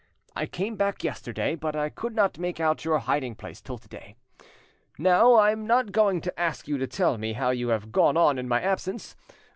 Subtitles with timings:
[0.35, 3.87] I came back yesterday, but I could not make out your hiding place till to
[3.87, 4.15] day.
[4.97, 8.39] Now I'm not going to ask you to tell me how you have gone on
[8.39, 9.15] in my absence.